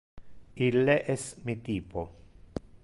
[0.69, 2.07] Ille es mi typo!